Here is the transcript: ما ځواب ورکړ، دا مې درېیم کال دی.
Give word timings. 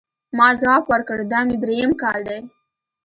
ما 0.37 0.47
ځواب 0.59 0.83
ورکړ، 0.91 1.17
دا 1.31 1.39
مې 1.47 1.55
درېیم 1.63 1.91
کال 2.01 2.19
دی. 2.29 2.39